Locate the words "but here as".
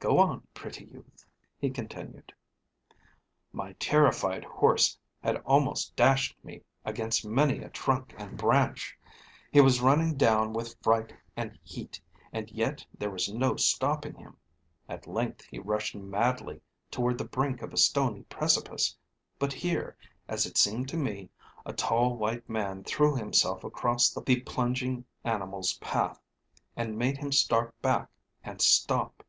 19.38-20.46